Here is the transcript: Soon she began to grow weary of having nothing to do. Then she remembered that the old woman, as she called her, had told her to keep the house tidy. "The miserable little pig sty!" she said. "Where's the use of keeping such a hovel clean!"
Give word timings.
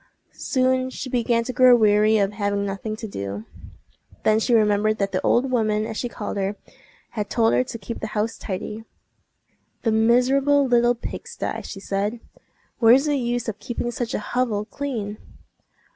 Soon 0.33 0.89
she 0.89 1.11
began 1.11 1.43
to 1.43 1.53
grow 1.53 1.75
weary 1.75 2.17
of 2.17 2.31
having 2.31 2.65
nothing 2.65 2.95
to 2.95 3.07
do. 3.07 3.45
Then 4.23 4.39
she 4.39 4.51
remembered 4.55 4.97
that 4.97 5.11
the 5.11 5.21
old 5.21 5.51
woman, 5.51 5.85
as 5.85 5.95
she 5.95 6.09
called 6.09 6.37
her, 6.37 6.55
had 7.11 7.29
told 7.29 7.53
her 7.53 7.63
to 7.65 7.77
keep 7.77 7.99
the 7.99 8.07
house 8.17 8.35
tidy. 8.35 8.83
"The 9.83 9.91
miserable 9.91 10.65
little 10.65 10.95
pig 10.95 11.27
sty!" 11.27 11.61
she 11.61 11.79
said. 11.79 12.19
"Where's 12.79 13.05
the 13.05 13.15
use 13.15 13.47
of 13.47 13.59
keeping 13.59 13.91
such 13.91 14.15
a 14.15 14.19
hovel 14.33 14.65
clean!" 14.65 15.19